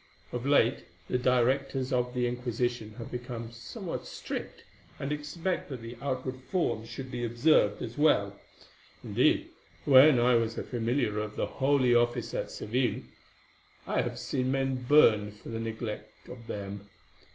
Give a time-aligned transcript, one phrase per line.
[0.31, 4.63] Of late the directors of the Inquisition have become somewhat strict,
[4.97, 8.35] and expect that the outward forms should be observed as well.
[9.03, 9.51] Indeed,
[9.85, 13.03] when I was a familiar of the Holy Office at Seville,
[13.85, 16.89] I have seen men burned for the neglect of them.